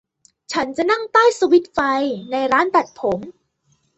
[0.53, 1.79] ฉันจะนั่งใต้สวิตช์ไฟ
[2.31, 3.19] ในร้านตัดผม